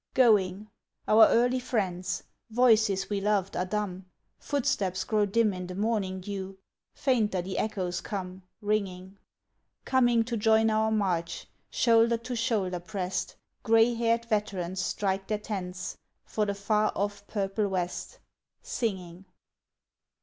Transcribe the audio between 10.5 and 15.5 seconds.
our march, Shoulder to shoulder pressed, Gray haired veterans strike their